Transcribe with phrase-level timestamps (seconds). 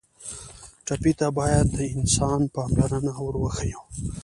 [0.85, 3.81] ټپي ته باید د انسان پاملرنه ور وښیو.